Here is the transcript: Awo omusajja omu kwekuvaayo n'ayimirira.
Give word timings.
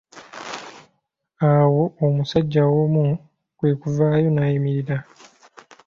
Awo 1.51 1.83
omusajja 2.05 2.61
omu 2.81 3.05
kwekuvaayo 3.57 4.29
n'ayimirira. 4.31 4.97